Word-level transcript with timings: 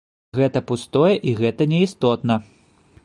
Гэта 0.37 0.61
пустое 0.71 1.11
і 1.33 1.35
гэта 1.43 1.67
неістотна. 1.75 2.41